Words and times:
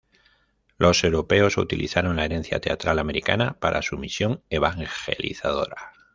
Los 0.79 1.03
europeos 1.03 1.57
utilizaron 1.59 2.15
la 2.15 2.25
herencia 2.25 2.59
teatral 2.59 2.97
americana 2.97 3.59
para 3.59 3.83
su 3.83 3.99
misión 3.99 4.41
evangelizadora. 4.49 5.93